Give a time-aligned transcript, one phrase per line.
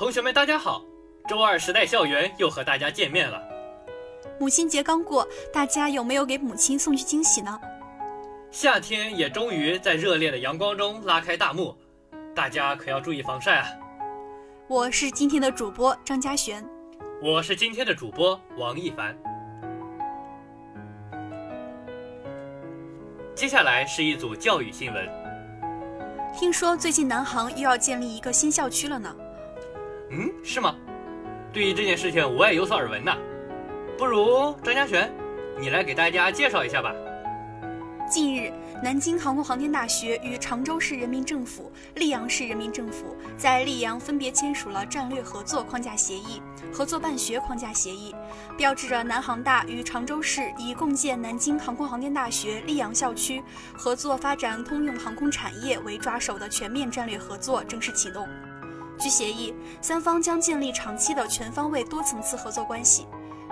[0.00, 0.82] 同学们，大家好！
[1.28, 3.38] 周二时代校园又和大家见面了。
[4.38, 7.60] 母亲节刚过，大家有没有给母亲送去惊喜呢？
[8.50, 11.76] 夏天也终于在热烈的阳光中拉开大幕，
[12.34, 13.66] 大家可要注意防晒啊！
[14.68, 16.66] 我是今天的主播张嘉璇，
[17.22, 19.14] 我是今天的主播王一凡。
[23.34, 25.06] 接下来是一组教育新闻。
[26.34, 29.14] 听说最近南航又要建立一个新校区了呢？
[30.10, 30.74] 嗯，是吗？
[31.52, 33.16] 对于这件事情，我也有所耳闻呢。
[33.96, 35.12] 不如张嘉璇，
[35.58, 36.92] 你来给大家介绍一下吧。
[38.08, 46.42] 近日，南京航空航天大学与常州市人民政府、溧阳市人民政府在溧阳分别签署了战略合作框架协议、
[46.72, 48.12] 合作办学框架协议，
[48.58, 53.40] 标志着南航大与常州市以共建南京航空航天大学溧阳校区、
[53.76, 58.28] 合作发展通用航空产业为抓手的全面战略合作正式启动。
[59.00, 63.06] 据协议，三方将建立长期的全方位多层次合作关系。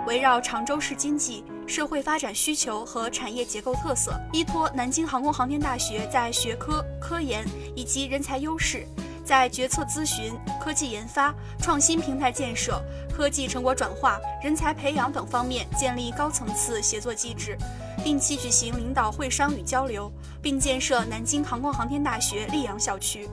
[0.07, 8.87] 围绕常州市经济社会发展需求和产业结构特色，依托南京航空航天大学在学科、科研以及人才优势，
[9.25, 12.81] 在决策咨询、科技研发、创新平台建设、
[13.13, 17.57] 科技成果转化、人才培养等方面建立高层次协作机制，
[18.01, 20.09] 定期举行领导会商与交流，
[20.41, 23.27] 并建设南京航空航天大学溧阳校区。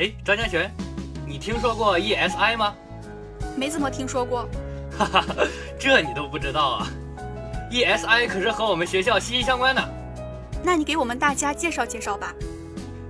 [0.00, 0.72] 哎，张江璇，
[1.26, 2.74] 你听说过 ESI 吗？
[3.54, 4.48] 没怎么听说过，
[4.96, 5.26] 哈哈，
[5.78, 6.86] 这你都不知道啊
[7.70, 9.88] ！ESI 可是和我们学校息息相关的。
[10.64, 12.34] 那你给我们大家介绍介绍吧。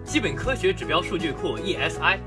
[0.05, 2.18] 基本科学指标数据库 ESI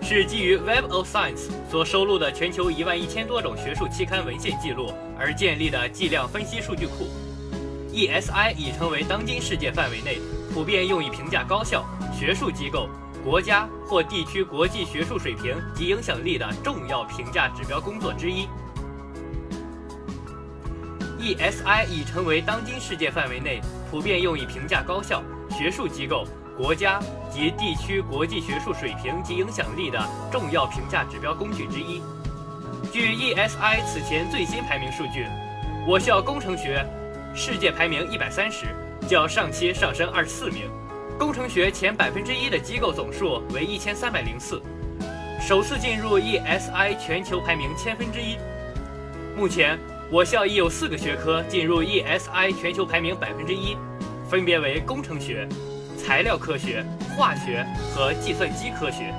[0.00, 7.08] 是基于 Web of Science 所收录的全球一万一千多种学术期刊文献记录而建立的计量分析数据库。
[7.92, 10.20] ESI 已成为当今世界范围内
[10.54, 11.84] 普遍用以评价高校、
[12.16, 12.88] 学术机构。
[13.24, 18.48] 国家或地区国际学术水平及影响力的重要评价指标工作之一。
[21.20, 27.00] ESI 已成为当今世界范围内普遍用以评价高校、学术机构、国家
[27.30, 32.02] 及地区国际学术水平及影响力的重要评价指标工具之一。
[32.92, 35.24] 据 ESI 此前最新排名数据，
[35.86, 36.84] 我校工程学
[37.36, 38.66] 世界排名一百三十，
[39.08, 40.68] 较上期上升二十四名。
[41.18, 44.60] 工程学前百分之一的机构总数为一千三百零四，
[45.40, 48.36] 首次进入 ESI 全球排名千分之一。
[49.36, 49.78] 目前，
[50.10, 53.76] 我校已有四个学科进入 ESI 全球排名百分之一，
[54.28, 55.48] 分别为工程学、
[55.96, 56.84] 材料科学、
[57.16, 57.64] 化学
[57.94, 59.14] 和计算机科学。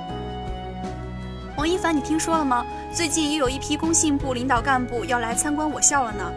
[1.56, 2.66] 王一凡，你听说了吗？
[2.92, 6.32] 最近又有一批工信部领导干部要来参观我校了呢。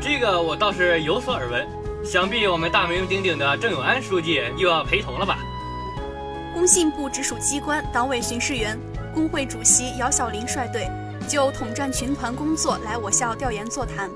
[0.00, 1.81] 这个我倒是有所耳闻。
[2.12, 5.38] 想必我们大名鼎鼎的郑永安书记又要陪同了吧？
[6.52, 8.78] 工信部直属机关党委巡视员、
[9.14, 10.86] 工会主席姚晓林率队
[11.26, 14.10] 就统战群团工作来我校调研座谈。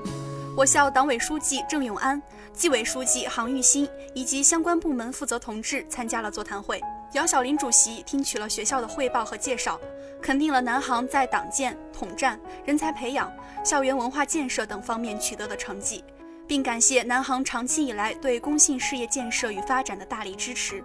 [0.55, 2.21] 我校党委书记郑永安、
[2.53, 6.79] 纪委书记杭玉新以及相关部门负责同志参加了座谈会。
[7.13, 9.79] 姚晓林主席听取了学校的汇报和介绍，
[10.21, 13.31] 肯定了南航在党建、统战、人才培养、
[13.65, 16.03] 校园文化建设等方面取得的成绩。
[16.47, 20.83] 并感谢南航长期以来对工信事业建设与发展的大力支持。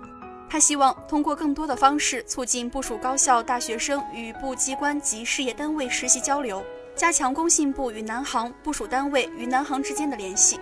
[0.50, 6.62] 他希望通过更多的方式促进部属高校大学生与部机关及事业单位实习交流，
[6.94, 10.60] 加强工信部与南航部属单位与南航之间的联系。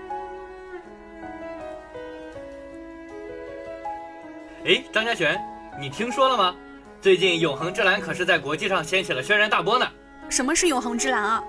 [4.65, 5.41] 哎，张家璇，
[5.81, 6.55] 你听说了吗？
[7.01, 9.89] 最近永恒之蓝可是在国际上掀起了轩然大波呢。
[10.29, 11.43] 什么是永恒之蓝啊？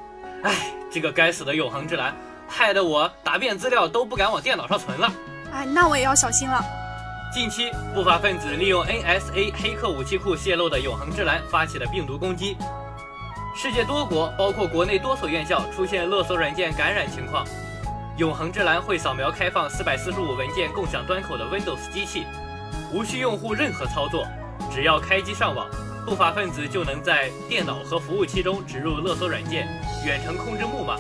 [0.44, 2.16] 哎，这个该死的永恒之蓝！
[2.52, 5.10] 害得我答辩资料都不敢往电脑上存了。
[5.54, 6.62] 哎，那我也要小心了。
[7.34, 12.58] 近期，不法分子利用 NSA 黑客武器库泄露的永恒之蓝发起了病毒攻击，
[13.56, 17.46] 世界多国，包括国内多所院校出现勒索软件感染情况。
[18.18, 22.28] 永恒之蓝会扫描开放445文件共享端口的 Windows 机器，
[22.92, 24.28] 无需用户任何操作，
[24.70, 25.68] 只要开机上网，
[26.06, 29.68] 不法分子就能在电脑和服务器中植入勒索软件、
[30.06, 30.98] 远程控制木马。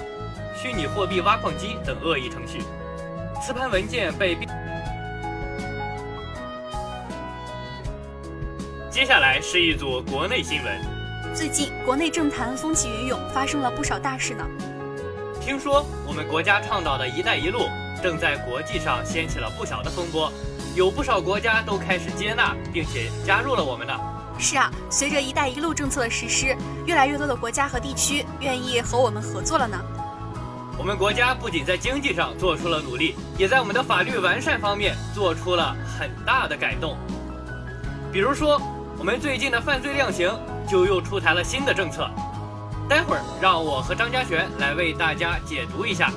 [0.62, 2.60] 虚拟货币挖矿机等恶意程序，
[3.42, 4.38] 磁盘文件被。
[8.92, 11.34] 接下来是一组国内新闻。
[11.34, 14.46] 最近国内政坛风起云涌，发生了不少大事呢。
[15.42, 17.62] 听说我们国家倡导的一带一路
[18.04, 20.32] 正在国际上掀起了不小的风波，
[20.76, 24.00] 有不少国家都开始接纳并且加入了我们呢。
[24.38, 26.56] 是啊，随着一带一路政策的实施，
[26.86, 29.76] 越来越多的国家和地区愿意和我们合作了呢。
[30.78, 36.98] 我们国家不仅在经济上做出了努力，也在我们的法律完善方面做出了很大的改动。
[38.12, 38.60] 比如说，
[38.98, 40.32] 我们最近的犯罪量刑
[40.68, 42.10] 就又出台了新的政策。
[42.90, 46.12] 待会儿让我和张家璇来为大家解读一下。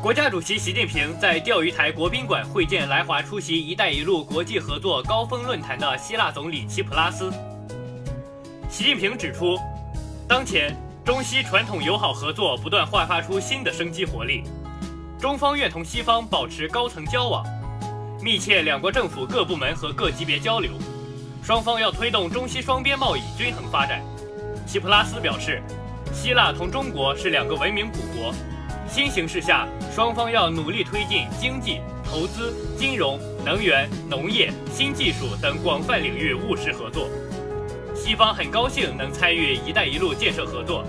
[0.00, 7.30] 国家主席习近平在钓鱼台国宾馆会见来华出席“一带一路”国际合作高峰论坛的希腊总理齐普拉斯。
[8.70, 9.58] 习近平指出，
[10.26, 10.74] 当前
[11.04, 14.44] 中西传统友好合作不断焕发出新的生机活力，
[15.18, 17.44] 中方愿同西方保持高层交往，
[18.22, 20.70] 密切两国政府各部门和各级别交流，
[21.42, 24.00] 双方要推动中西双边贸易均衡发展。
[24.64, 25.60] 齐普拉斯表示，
[26.12, 28.32] 希腊同中国是两个文明古国。
[28.88, 37.08] 新形势下，双方要努力推进经济、投资、金融、能源、农业、新技术等广泛领域务实合作。
[38.04, 40.84] 西方很高兴能参与“一带一路”建设合作，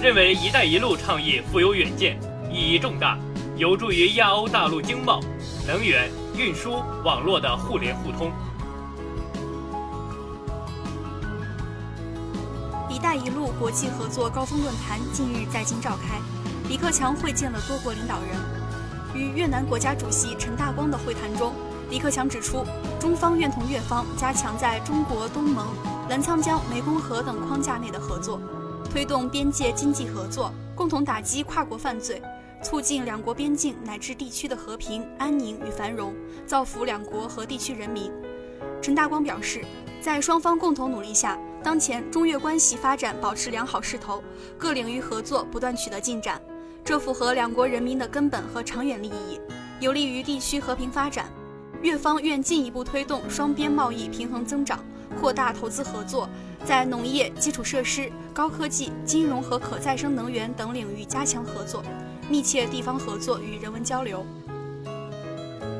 [0.00, 2.18] 认为“一带一路”倡议富有远见，
[2.50, 3.18] 意义重大，
[3.58, 5.20] 有助于亚欧大陆经贸、
[5.66, 8.32] 能源、运输网络的互联互通。
[12.88, 16.18] “一带一路”国际合作高峰论坛近日在京召开。
[16.70, 18.28] 李克强会见了多国领导人，
[19.14, 21.52] 与越南国家主席陈大光的会谈中，
[21.90, 22.64] 李克强指出，
[22.98, 25.66] 中方愿同越方加强在中国东盟、
[26.08, 28.40] 澜沧江、湄公河等框架内的合作，
[28.88, 32.22] 推动边界经济合作，共同打击跨国犯罪，
[32.62, 36.14] 促进两国边境乃至地区的和平、安宁与繁荣，
[36.46, 38.12] 造福两国和地区人民。
[38.80, 39.64] 陈大光表示，
[40.00, 44.22] 在双方共同努力下，当前中越关系发展保持良好势头，
[44.56, 46.40] 各领域合作不断取得进展。
[46.84, 49.40] 这符合两国人民的根本和长远利益，
[49.80, 51.28] 有利于地区和平发展。
[51.82, 54.82] 越方愿进一步推动双边贸易平衡增长，
[55.20, 56.28] 扩大投资合作，
[56.64, 61.82] 在农业、基础设施、高科技、金融和可再生能源等领域加强合作，
[62.28, 64.24] 密切地方合作与人文交流。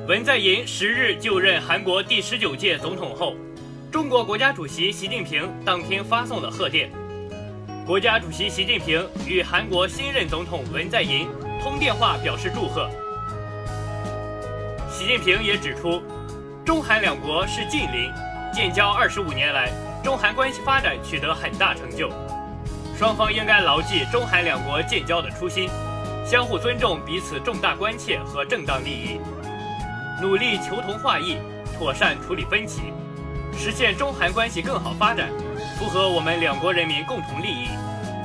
[0.08, 3.34] 文在寅十日就任韩国第十九届总统后，
[3.90, 6.90] 中国国家主席习近平当天发送了贺电。
[7.86, 11.28] 国家主席习近平与韩国新任总统文在寅
[11.62, 12.88] 通电话，表示祝贺。
[14.90, 16.00] 习近平也指出，
[16.64, 18.10] 中韩两国是近邻，
[18.56, 19.70] 建交二十五年来，
[20.02, 22.10] 中韩关系发展取得很大成就。
[22.98, 25.68] 双方应该牢记中韩两国建交的初心，
[26.24, 29.20] 相互尊重彼此重大关切和正当利益，
[30.22, 31.36] 努力求同化异，
[31.76, 32.94] 妥善处理分歧，
[33.52, 35.28] 实现中韩关系更好发展。
[35.78, 37.68] 符合我们两国人民共同利益，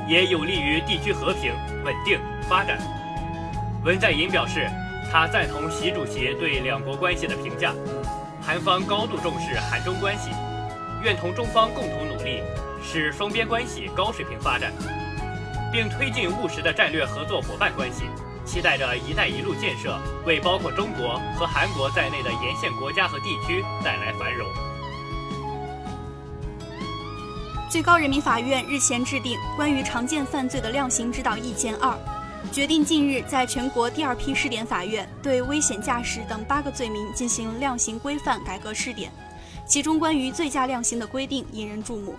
[0.08, 1.52] 也有利于地区和平
[1.84, 2.18] 稳定
[2.48, 2.78] 发展。
[3.84, 4.66] 文在寅表示，
[5.12, 7.74] 他赞同习主席对两国关系的评价，
[8.44, 10.30] 韩方高度重视韩中关系，
[11.02, 12.42] 愿同中方共同努力，
[12.82, 14.72] 使双边关系高水平发展，
[15.72, 18.04] 并推进务实的战略合作伙伴关系。
[18.44, 19.96] 期待着“一带一路”建设
[20.26, 24.48] 为包括中国和韩国在内的沿线国家和地区带来繁荣。
[27.70, 31.96] 最高人民法院日前制定关于常见犯罪的量刑指导意见二，
[32.52, 39.10] 决定近日在全国第二批试点法院对危险驾驶等八个罪名进行量刑规范改革试点，
[39.66, 42.14] 其中关于醉驾量刑的规定引人注目。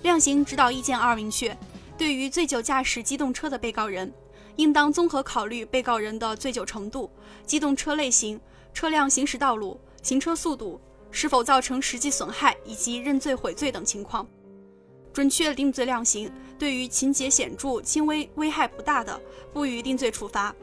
[0.00, 1.54] 量刑指导意见二明确，
[1.98, 4.10] 对于醉酒驾驶机动车的被告人，
[4.56, 7.10] 应当综合考虑被告人的醉酒程度、
[7.44, 8.40] 机动车类型、
[8.72, 14.26] 车辆行驶道路、行车速度是否造成实际损害以及认罪悔罪等情况。
[15.12, 19.20] 准确定罪量刑，对于情节显著、轻微、危害不大的，
[19.52, 20.54] 不予定罪处罚；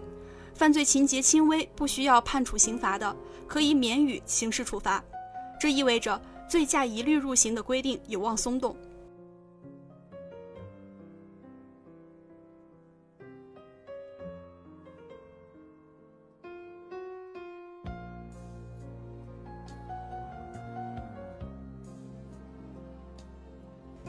[0.54, 3.16] 犯罪情节轻微、不需要判处刑罚的，
[3.48, 5.04] 可以免予刑事处罚。
[5.60, 8.75] 这意味着醉驾一律入刑的规定有望松动。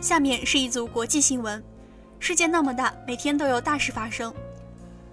[0.09, 1.63] 下面是一组国际新闻。
[2.19, 4.33] 世界那么大，每天都有大事发生。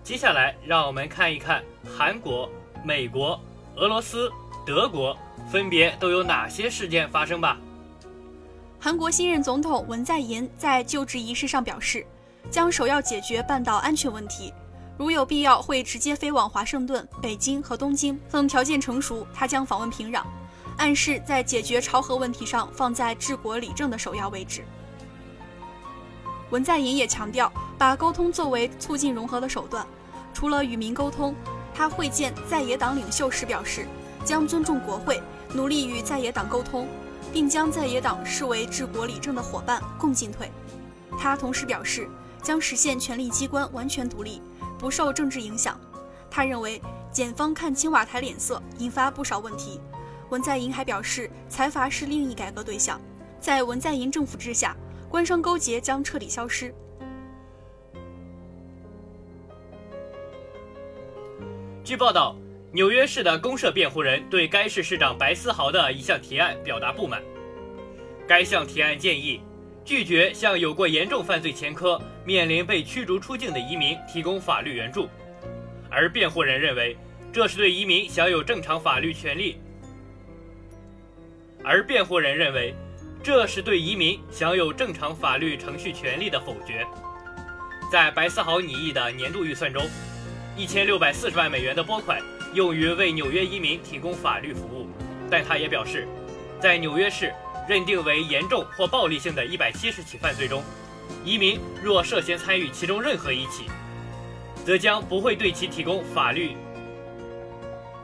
[0.05, 1.61] 接下来，让我们看一看
[1.97, 2.49] 韩国、
[2.81, 3.37] 美国、
[3.75, 4.31] 俄罗斯、
[4.65, 5.13] 德国
[5.51, 7.57] 分别都有哪些事件发生吧。
[8.79, 12.07] 韩国新任总统文在寅在就职仪式上表示，
[12.49, 14.53] 将首要解决半岛安全问题，
[14.97, 20.23] 如有必要会直接飞往华盛顿、北京和东京，等条件成熟，他将访问平壤。
[20.77, 24.63] 暗示在解决朝核问题上放在治国理政的首要位置。
[26.51, 29.85] 文在寅也强调，把沟通作为促进融合的手段。
[30.33, 31.33] 除了与民沟通，
[31.73, 33.87] 他会见在野党领袖时表示，
[34.23, 35.21] 将尊重国会，
[35.53, 36.87] 努力与在野党沟通，
[37.31, 40.51] 并将在野党视为治国理政的伙伴，共进退。
[41.17, 42.09] 他同时表示，
[42.43, 44.41] 将实现权力机关完全独立，
[44.77, 45.79] 不受政治影响。
[46.29, 49.79] 他认为，检方看青瓦台脸色，引发不少问题。
[50.29, 52.99] 文在寅还表示，财阀是另一改革对象，
[53.39, 54.75] 在文在寅政府之下，
[55.15, 56.75] 官商勾结将彻底消失。
[61.85, 62.35] 据报道，
[62.73, 67.23] 纽约市的公社辩护人对该市市长白思豪的一项提案表达不满。
[68.27, 69.39] 该项提案建议
[69.85, 75.07] 拒绝向有过严重犯罪前科、面临被驱逐出境的移民提供法律援助，
[75.89, 76.97] 而辩护人认为
[77.31, 79.61] 这是对移民享有正常法律权利。
[81.63, 82.75] 而辩护人认为
[83.25, 86.85] 这是对移民享有正常法律程序权利的否决。
[87.91, 89.83] 在白思豪拟议的年度预算中。
[90.55, 92.21] 一千六百四十万美元的拨款
[92.53, 94.87] 用于为纽约移民提供法律服务，
[95.29, 96.07] 但他也表示，
[96.61, 97.33] 在纽约市
[97.67, 100.63] 认定为严重或暴力性的一百七十起犯罪中，
[101.25, 103.65] 移民若涉嫌参与其中任何一起，
[104.63, 106.55] 则将不会对其提供法律，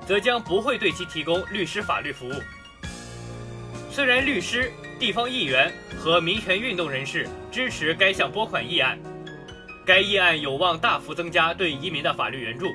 [0.05, 2.33] 则将不会对其提供律师法律服务。
[3.89, 8.99] 虽然律师、地方议员和民权运动人士支持该项拨款议案。
[9.83, 12.67] 该议案有望大幅增加对移民的法律援助，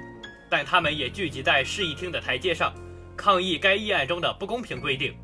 [0.51, 2.75] 但他们也聚集在市议厅的台阶上，
[3.17, 5.15] 抗议该议案中的不公平规定。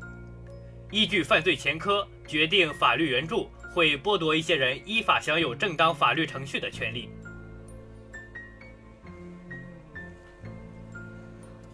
[0.91, 7.09] 依据犯罪前科决定法律援助，会剥夺一些人依法享有正当法律程序的权利。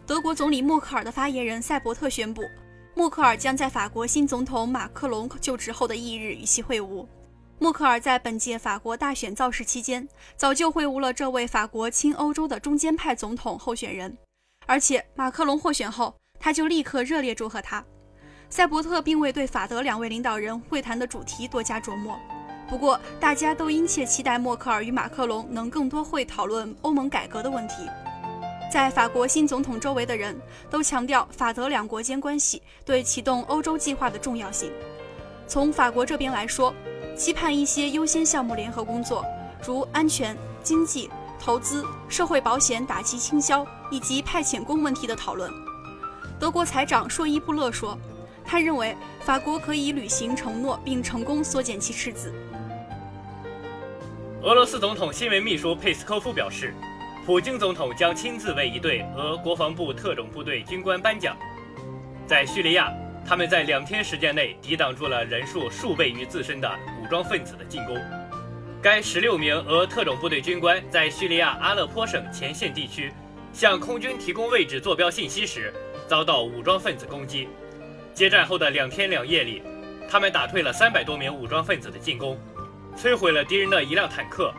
[0.07, 2.41] 德国总理默克尔的发言人塞伯特宣布，
[2.99, 7.07] 默克尔将在法国新总统马克龙就职后的翌日与其会晤。
[7.57, 14.17] 默克尔在本届法国大选造势期间，早就会晤了这位法国亲欧洲的中间派总统候选人，
[14.65, 17.81] 而且马克龙获选后，他就立刻热烈祝贺他。
[18.49, 22.19] 塞伯特并未对法德两位领导人会谈的主题多加琢磨，
[22.67, 27.75] 不过大家都殷切期待默克尔与马克龙能更多会讨论欧盟改革的问题。
[28.71, 34.71] 在法国新总统周围的人都强调法德两国间关系对启动欧洲计划的重要性。
[35.47, 36.73] 从法国这边来说，
[37.17, 39.25] 期盼一些优先项目联合工作，
[39.65, 41.09] 如安全、经济、
[41.39, 45.51] 投资、社会保险、打击倾销以及派遣工问题的讨论。
[46.39, 47.97] 德国财长朔伊布勒说，
[48.45, 52.31] 他认为法国可以履行承诺并成功缩减其赤字。
[54.43, 56.73] 俄罗斯总统新闻秘书佩斯科夫表示，
[57.29, 61.37] 普京总统将亲自为一队俄国防部特种部队军官颁奖。
[62.25, 62.91] 在叙利亚，
[63.23, 66.67] 他们在两天时间内抵挡住了人数数倍于自身的
[66.99, 67.07] 武。
[67.07, 67.95] 装分子的进攻。
[68.81, 73.13] 该十六名俄特种部队军官在叙利亚阿勒颇省前线地区
[73.53, 75.71] 向空军提供位置坐标信息时，
[76.07, 77.47] 遭到武装分子攻击。
[78.11, 79.61] 接战后的两天两夜里，
[80.09, 82.39] 他们打退了三百多名武装分子的进攻，
[82.97, 84.51] 摧毁了敌人的一辆坦克、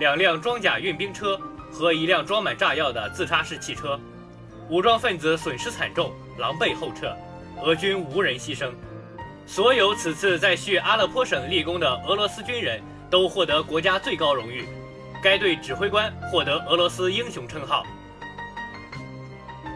[0.00, 1.40] 两辆装甲运兵车
[1.74, 3.98] 和一辆装满炸药的自杀式汽车。
[4.70, 7.14] 武装分子损失惨重，狼狈后撤，
[7.62, 8.70] 俄军无人牺牲。
[9.44, 14.64] 所有此次在叙阿勒颇省立功的俄罗斯军人都获得国家最高荣誉，
[15.22, 17.84] 该队指挥官获得俄罗斯英雄称号。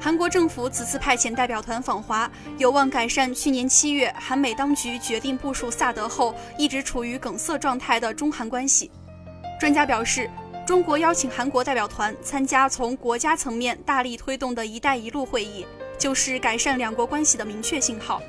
[0.00, 8.90] 韩国政府此次派遣代表团访华，有望改善去年七月韩美当局决定部署萨德后一直处于梗塞状态的中韩关系。
[9.61, 10.31] 专家表示，
[10.68, 15.64] 中国邀请韩国代表团参加从国家层面大力推动的一带一路会议，
[15.96, 18.20] 就是改善两国关系的明确信号。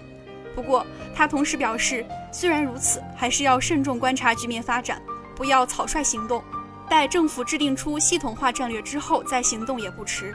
[0.55, 5.01] 不过，他同时表示，虽然如此，还是要慎重观察局面发展，
[5.36, 6.41] 不要草率行动，
[6.88, 10.34] 待政府制定出系统化战略之后再行动也不迟。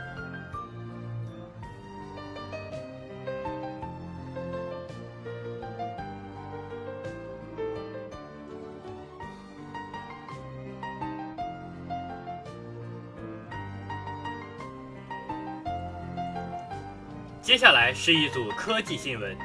[17.54, 19.38] 接下来是一组科技新闻。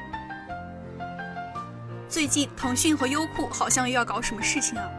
[2.07, 4.89] 最近，腾讯和优酷好像又要搞什么事情啊？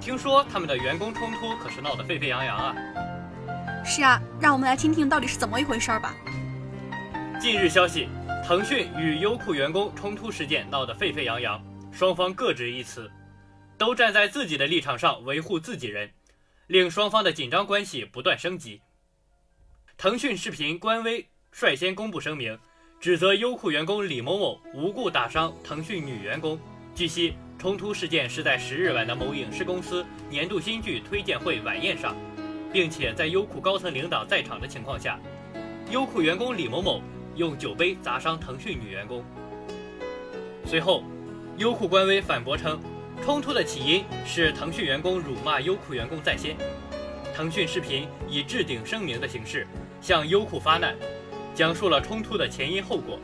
[0.00, 2.74] 听说他们的员工冲突可是闹得沸沸扬扬啊！
[3.84, 6.12] 是啊，让我们来听听到底是怎么一回事儿吧。
[7.40, 8.08] 近日消息，
[8.44, 13.08] 腾讯与优酷员工冲突事件闹得沸沸扬扬，双方各执一词，
[13.78, 16.10] 都站在自己的立场上维护自己人，
[16.66, 18.82] 令双方的紧张关系不断升级。
[19.96, 22.58] 腾讯视频官微率先公布声明。
[22.98, 26.56] 指责优酷员工李某某无故打伤腾讯女员工。
[26.94, 32.14] 据悉，冲突事件是在十日晚的某影视公司年度新剧推荐会晚宴上，
[32.72, 35.18] 并且在优酷高层领导在场的情况下，
[35.90, 37.02] 优酷员工李某某
[37.34, 39.24] 用酒杯砸伤腾讯女员工。
[40.64, 41.02] 随后，
[41.56, 42.80] 优酷官微反驳称，
[43.24, 46.56] 冲突的起因是腾讯员工辱骂优酷员工在先。
[47.34, 49.66] 腾讯视频以置顶声明的形式
[50.00, 50.94] 向优酷发难。
[51.54, 53.18] 讲述了冲突的前因后果。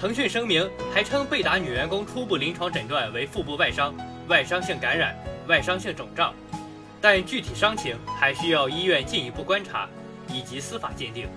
[0.00, 3.94] 腾讯声明还称，被打女员工初步临床诊断为腹部外伤、
[4.28, 5.16] 外伤性感染、
[5.46, 6.34] 外伤性肿胀，
[7.00, 9.88] 但具体伤情还需要医院进一步观察
[10.28, 11.28] 以及司法鉴定。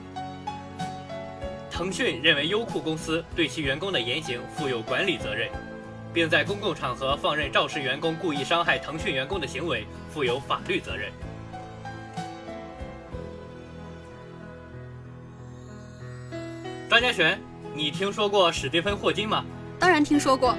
[1.70, 5.50] 腾讯认为，优酷公司对其员工的言行负有管理责任，
[6.14, 11.12] 并在公共场合放任肇事员工故意伤害腾讯员工的行为负有法律责任。
[16.96, 17.38] 张家璇。
[17.74, 19.44] 你听说过史蒂芬·霍金吗？
[19.78, 20.56] 当然听说过。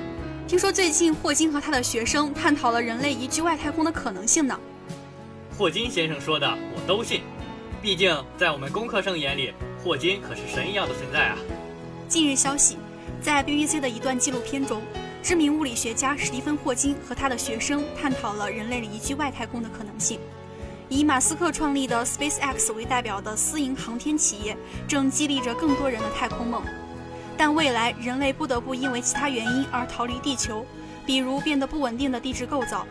[0.47, 4.61] 听说最近霍金和他的学生探讨了人类移居外太空的可能性呢。
[5.57, 7.23] 霍金先生说的我都信，
[7.81, 11.39] 毕竟在我们工科生眼里，霍金可是神一样的存在啊。
[12.07, 12.77] 近日消息，
[13.23, 14.83] 在 BBC 的一段纪录片中，
[15.23, 20.21] 知名物理学家史蒂芬·霍金和他的学生探讨了人类移居外太空的可能性。
[20.89, 26.63] 以马斯克创立的 SpaceX 为代表的私营航天企业，正激励着更多人的太空梦。
[27.37, 30.65] 但未来人类不得不因为其他原因而逃离地球，
[31.05, 32.87] 比如变得不稳定的地质构造。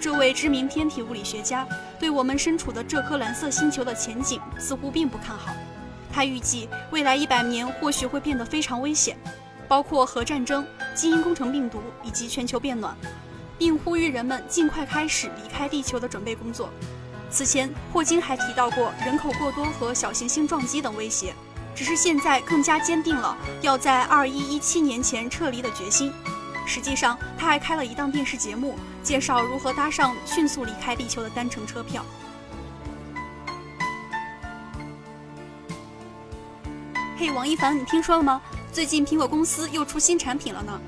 [0.00, 1.66] 这位知名天体物理学家
[1.98, 5.52] 对我们身处的这颗蓝色星球的前景似乎并不看好。
[6.10, 9.18] 他预计未来一百年或许会变得非常危险，
[9.68, 12.96] 包括核战争、基因工程病毒以及全球变暖，
[13.58, 16.70] 并呼吁人们尽快开始离开地球的准备工作。
[17.34, 21.34] 此前，霍金还提到过人口过多和小行星撞击等威胁。
[21.74, 26.12] 只是现在更加坚定了要在二一一七年前撤离的决心。
[26.64, 32.06] 实际上，他还开了一档电视节目，介绍如何搭上迅速离开地球的单程车票。
[37.18, 38.40] 嘿，王一凡，你听说了吗？
[38.72, 40.80] 最近苹果公司又出新产品了呢。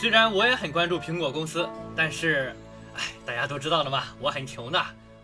[0.00, 2.54] 虽然我也很关注苹果公司，但是，
[2.94, 4.80] 哎，大家都知道的嘛，我很穷的，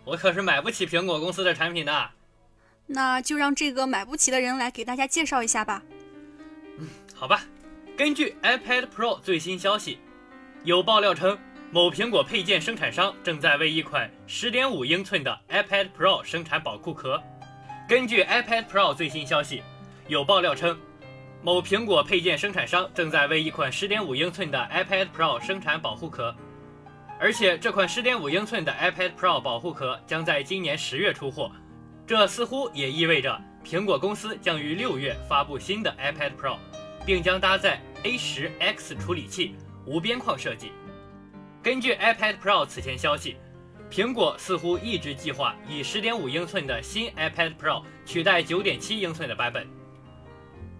[0.09, 2.09] 我可是买不起苹果公司的产品的。
[2.87, 5.83] 那就让这个买不起的人来给大家介绍一下吧。
[6.79, 7.43] 嗯，好吧。
[7.95, 9.99] 根据 iPad Pro 最新消息，
[10.63, 11.37] 有爆料称，
[11.69, 17.21] 某苹果配件生产商正在为一款10.5英寸的 iPad Pro 生产保护壳。
[17.87, 19.61] 根据 iPad Pro 最新消息，
[20.07, 20.79] 有爆料称，
[21.43, 26.33] 某苹果配件生产商正在为一款10.5英寸的 iPad Pro 生产保护壳，
[27.19, 31.51] 而且这款10.5英寸的 iPad Pro 保护壳将在今年十月出货。
[32.07, 36.57] 这似乎也意味着苹果公司将于六月发布新的 iPad Pro，
[37.05, 39.53] 并将搭载 A10X 处理器、
[39.85, 40.71] 无边框设计。
[41.61, 43.35] 根据 iPad Pro 此前消息，
[43.91, 49.67] 苹果似乎一直计划以10.5英寸的新 iPad Pro 取代9.7英寸的版本。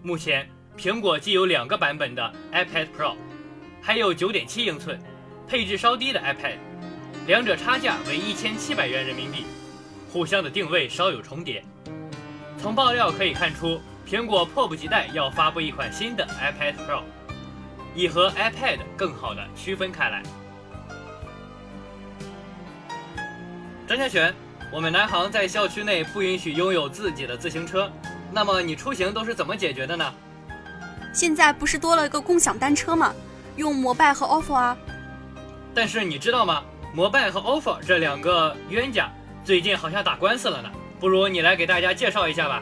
[0.02, 3.16] 目前，苹果既有两个版本的 iPad Pro，
[3.82, 4.98] 还有9.7英寸、
[5.50, 6.58] 配置稍低的 iPad，
[7.26, 9.48] 两者差价为1700元人民币。
[10.14, 11.64] 互相的定位稍有重叠。
[12.62, 17.02] 从爆料可以看出，苹果迫不及待要发布一款新的 iPad Pro，
[17.96, 20.22] 以和 iPad 更好的区分开来。
[23.88, 24.32] 张嘉璇，
[24.72, 27.92] 我们南航在校区内不允许拥有自己的自行车，
[28.32, 30.14] 那么你出行都是怎么解决的呢？
[31.12, 33.12] 现在不是多了一个共享单车吗？
[33.56, 34.78] 用摩拜和 ofo 啊。
[35.80, 36.62] 但是你知道吗？
[36.94, 39.10] 摩拜和 ofo 这两个冤家。
[39.46, 42.62] 最近好像打官司了呢，不如你来给大家介绍一下吧。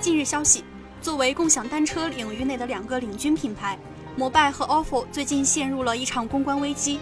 [0.00, 0.64] 近日消息，
[1.00, 3.78] 作为共享单车领域内的两个领军品牌，
[4.16, 6.98] 摩拜和 ofo 最近陷入了一场公关危机，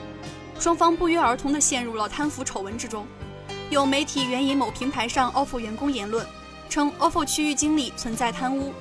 [0.58, 3.06] 双方不约而同地陷入了贪腐丑闻之中。
[3.70, 6.26] 有媒体援引某平台上 ofo 员工言论，
[6.68, 8.74] 称 ofo 区域经理存在贪污。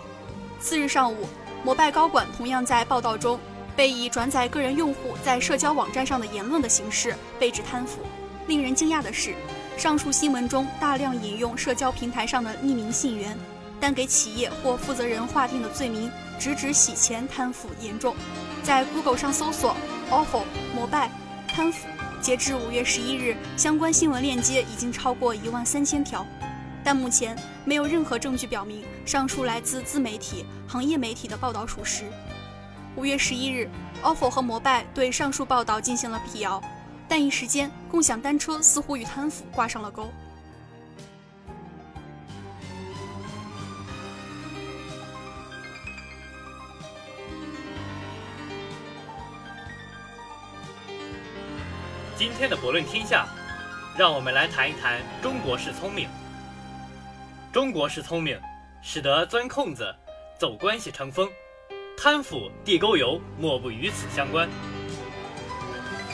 [0.59, 1.25] 次日上午，
[1.63, 3.39] 摩拜高管同样在报道中
[3.79, 8.01] 被以转载个人用户在社交网站上的言论的形式被指贪腐。
[8.45, 9.33] 令人惊讶的是，
[9.77, 13.37] 上述新闻中大量引用社交平台上的匿名信源，
[13.79, 18.13] 但给企业或负责人划定的罪名直指洗钱、贪腐严重。
[18.63, 19.73] 在 Google 上搜索
[20.11, 20.43] “ofo
[20.75, 21.09] 摩拜
[21.47, 21.87] 贪腐”，
[22.19, 26.27] 截至五月十一日，相关新闻链接已经超过一万三千条，
[26.83, 32.03] 但目前没有任何证据表明上述来自自媒体、行业媒体的报道属实。
[32.95, 33.69] 五月十一日
[34.03, 36.61] ，ofo 和摩拜对上述报道进行了辟谣。
[37.07, 40.11] 但一时间，共享单车似乎与贪腐挂上了钩。
[52.15, 53.25] 今天的博论天下，
[53.97, 56.09] 让我们来谈一谈中国式聪明。
[57.51, 58.37] 中国式聪明，
[58.81, 59.95] 使得钻空子、
[60.37, 61.29] 走关系成风，
[62.01, 64.47] 贪腐、地沟油莫不与此相关。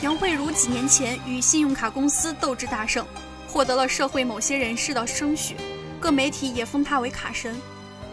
[0.02, 3.06] 杨慧茹几年前与信用卡公司斗智大胜，
[3.46, 5.54] 获得了社会某些人士的声许，
[6.00, 7.54] 各媒体也封她为卡神。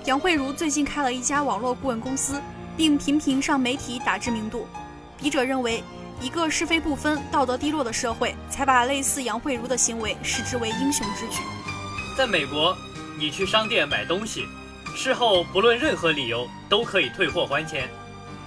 [0.05, 2.39] 杨慧茹最近开了一家网络顾问公司，
[2.77, 4.67] 并频频上媒体打知名度。
[5.17, 5.83] 笔者认为，
[6.21, 11.41] 一个是非不分、道德低落的社会，才把类似杨慧茹的行为视之为英雄之举。
[12.15, 12.77] 在美国，
[13.17, 14.45] 你去商店买东西，
[14.95, 17.89] 事后不论任何理由都可以退货还钱。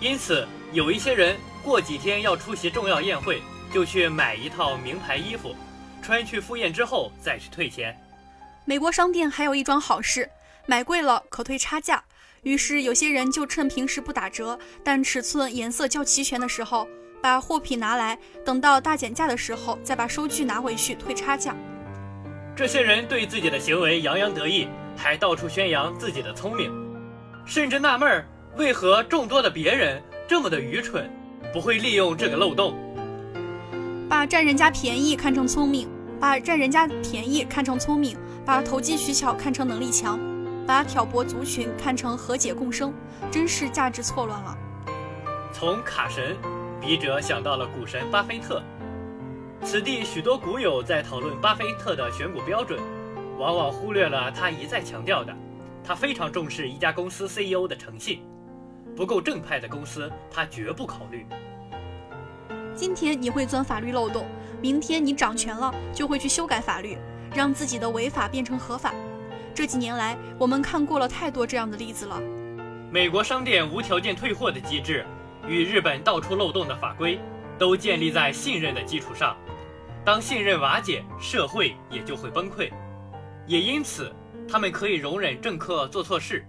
[0.01, 5.55] 因此，有一些人过几天要出席重要宴会，就去买一套名牌衣服，
[6.03, 7.97] 穿去赴宴之后再去退钱。
[8.65, 10.29] 美国商店还有一桩好事，
[10.67, 12.03] 买贵了可退差价。
[12.43, 16.87] 于是有些人就趁平时不打折，但尺寸颜色较齐全的时候，
[17.21, 21.57] 把货品拿来，等到大减价的时候再把收据拿回去退差价。
[22.55, 26.73] 这些人对自己的行为洋洋得意，还到处宣扬自己的聪明，
[27.45, 31.11] 甚至纳闷儿为何众多的别人这么的愚蠢，
[31.53, 32.75] 不会利用这个漏洞，
[34.09, 40.19] 把占人家便宜看成聪明，把占人家便宜看成聪明，把投机取巧看成能力强。
[40.67, 42.93] 把挑拨族群看成和解共生，
[43.31, 44.59] 真是价值错乱了。
[45.53, 46.37] 从卡神，
[46.81, 48.61] 笔者想到了股神巴菲特。
[49.63, 52.81] 此地许多股友在讨论巴菲特的选股标准，
[53.39, 55.35] 往往忽略了他一再强调的：
[55.85, 58.23] 他非常重视一家公司 CEO 的诚信，
[58.97, 61.27] 不够正派的公司他绝不考虑。
[62.75, 64.27] 今天你会钻法律漏洞，
[64.61, 66.97] 明天你掌权了就会去修改法律，
[67.35, 68.95] 让自己的违法变成合法。
[69.55, 72.21] 这几年来，我们看过了太多这样的例子了。
[72.91, 75.05] 美国商店无条件退货的机制，
[75.47, 77.19] 与日本到处漏洞的法规，
[77.59, 79.37] 都建立在信任的基础上。
[80.05, 82.71] 当信任瓦解，社会也就会崩溃。
[83.47, 84.13] 也因此，
[84.49, 86.45] 他们可以容忍政客做错事，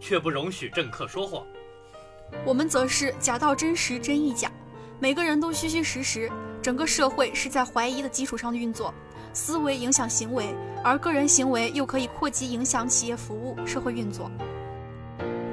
[0.00, 1.44] 却不容许政客说谎。
[2.44, 4.50] 我们则是假道真实，真亦假。
[4.98, 6.30] 每个人都虚虚实实，
[6.62, 8.92] 整个社会是在怀疑的基础上运作。
[9.34, 10.46] 思维影响行为，
[10.82, 14.30] 而个人行为又可以扩及影响企业服务、社会运作。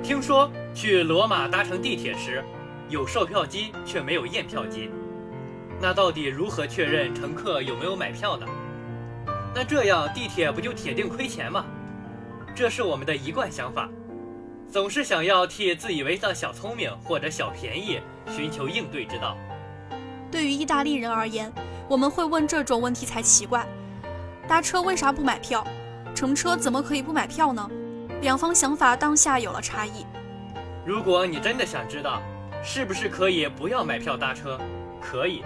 [0.02, 2.44] 听说去罗马搭乘地铁时，
[2.90, 4.90] 有售票机却没有验票机，
[5.82, 8.48] 那到底如何确认乘客有没有买票呢？
[9.56, 11.66] 那这样地铁不就铁定亏钱吗？
[12.54, 13.90] 这是我们的一贯想法，
[14.70, 19.38] 总是想要替自以为的小聪明或者小便宜寻求应对之道。
[20.30, 21.52] 对于意大利人而言。
[21.88, 23.64] 我们会问这种问题才奇怪，
[24.48, 25.64] 搭车为啥不买票？
[26.16, 27.70] 乘车怎么可以不买票呢？
[28.22, 30.04] 两方想法当下有了差异。
[30.84, 32.24] 如果你真的想知道，
[32.64, 34.60] 是不是可以不要买票搭车？
[35.00, 35.44] 可以，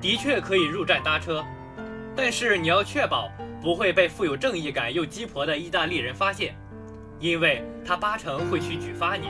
[0.00, 1.44] 的确可以入站搭车，
[2.20, 3.30] 但是你要确保
[3.62, 6.52] 不会被富有正义感又鸡婆的意大利人发现，
[7.20, 9.28] 因为他八成会去举发你，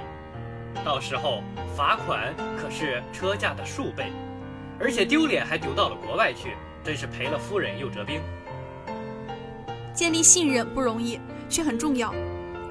[0.83, 1.42] 到时候
[1.77, 4.11] 罚款可是车价的数倍。
[4.81, 8.22] 而且丢脸还丢到了国外去，真是赔了夫人又折兵。
[9.92, 12.14] 建立信任不容易，却很重要。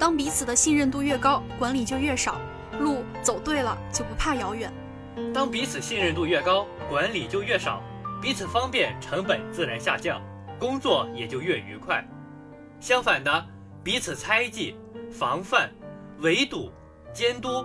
[0.00, 2.40] 当彼此的信任度越高，管理就越少，
[2.80, 4.68] 路走对了就不怕遥远。
[5.32, 7.84] 当彼此信任度越高，管理就越少，
[8.20, 10.20] 彼此方便，成本自然下降，
[10.58, 12.04] 工作也就越愉快。
[12.80, 13.46] 相反的，
[13.82, 14.76] 彼此猜忌、
[15.10, 15.70] 防范、
[16.18, 16.72] 围堵、
[17.12, 17.64] 监督，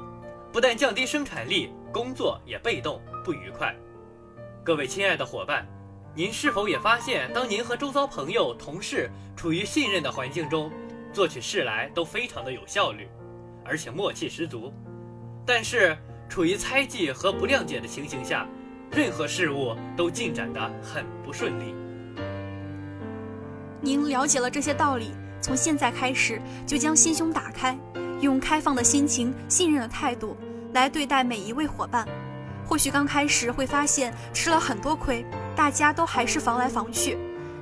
[0.51, 3.75] 不但降低生产力，工作也被动不愉快。
[4.63, 5.67] 各位亲爱的伙伴，
[6.15, 10.71] 您是否也发现，当您和周遭朋友、同事处于信任的环境中，
[11.11, 13.07] 做起事来都非常的有效率，
[13.65, 14.71] 而且默契十足？
[15.45, 15.97] 但是
[16.29, 18.47] 处于猜忌和不谅解的情形下，
[18.95, 21.73] 任何事物都进展得很不顺利。
[23.81, 27.75] 您了解了这些道理，从现在开始就将心胸打开，
[28.21, 30.37] 用开放的心情、信任的态度
[30.73, 32.07] 来对待每一位伙伴。
[32.65, 35.25] 或许刚开始会发现吃了很多亏，
[35.55, 37.17] 大家都还是防来防去，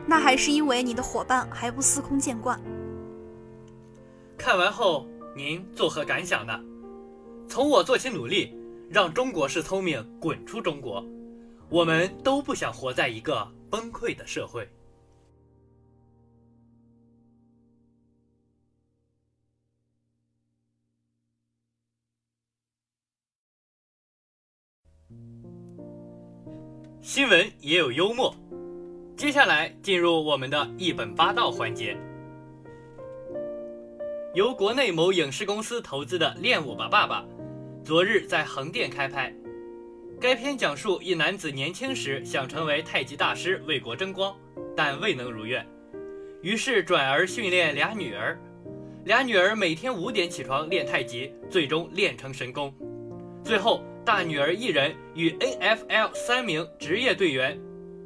[0.06, 2.60] 那还是因为你的伙伴还不司空见惯。
[4.38, 6.60] 看完后您作何感想呢？
[7.48, 8.54] 从我做起努力，
[8.90, 11.04] 让中国式聪明滚出中国，
[11.72, 14.68] 我们都不想活在一个崩溃的社会。
[27.00, 28.36] 新闻也有幽默。
[29.16, 31.98] 接下来进入我们的一本八道环节。
[34.34, 37.22] 由国内某影视公司投资的《练我吧爸爸》，
[37.86, 39.41] 昨日在横店开拍。
[40.22, 44.38] 该片讲述一男子年轻时想成为太极大师，为国争光，
[44.78, 45.68] 但未能如愿，
[46.44, 48.40] 于是转而训练俩女儿。
[49.06, 52.72] 俩女儿每天五点起床练太极，最终练成神功。
[53.44, 53.84] 最后。
[54.04, 57.56] 大女儿一人与 NFL 三名职业队员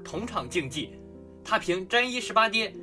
[0.03, 0.89] 同场竞技，
[1.41, 2.73] 她凭沾衣十八跌，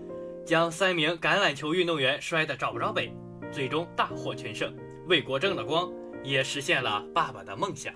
[0.46, 3.12] 将三名橄榄球运动员摔得找不着北，
[3.52, 4.74] 最终大获全胜，
[5.08, 5.92] 为国争了光，
[6.24, 7.92] 也实现了爸爸的梦想。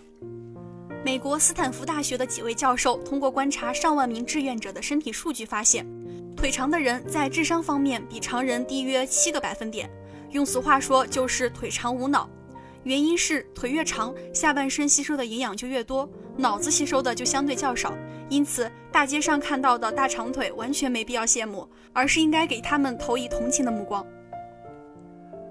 [1.05, 5.87] 美国斯坦福大学的几位教授通过观察上万名志愿者的身体数据发现，
[6.37, 9.89] 腿长的人在智商方面比常人低约七个百分点，
[10.31, 12.29] 用俗话说就是腿长无脑。
[12.83, 17.97] 原因是腿越长，下半身吸收的营养就越多，脑子吸收的就相对较少。
[18.29, 24.05] 因此，大街上看到的大长腿完全没必要羡慕，而是应该给他们投以同情的目光。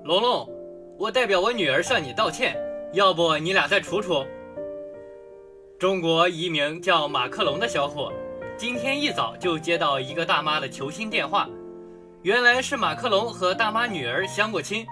[0.03, 0.49] 龙龙，
[0.97, 2.57] 我代表我女儿向你道歉，
[2.93, 4.25] 要不你俩再处处？
[5.77, 8.09] 中国一名叫马克龙的小伙，
[8.55, 11.49] 今天一早就接到一个大妈的求亲电话，
[12.21, 14.87] 原来是马克龙和大妈女儿相过亲，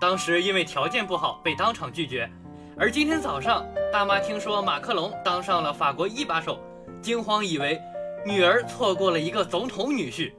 [0.00, 2.30] 当时因为条件不好被当场拒绝，
[2.76, 6.60] 而今天早上大妈听说马克龙当上了法国一把手。
[7.02, 7.80] 惊慌以为
[8.24, 10.30] 女儿错过了一个总统女婿。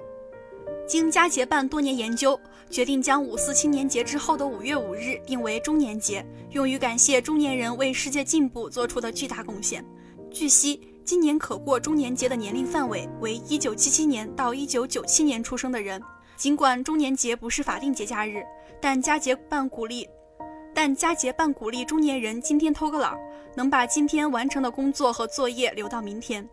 [0.87, 2.39] 经佳节办多年研究，
[2.71, 9.85] 决定将五四青年节之后的五月五日定为中年节，用于感谢中年人为世界进步做出的巨大贡献。
[10.31, 16.01] 据悉，今年可过中年节的年龄范围为一九七七年到一九九七年出生的人。
[16.37, 18.41] 尽管中年节不是法定节假日，
[18.81, 20.07] 但佳节办鼓励，
[20.73, 23.15] 但佳节办鼓励中年人今天偷个懒。
[23.53, 26.47] 能把今天完成的工作和作业留到明天。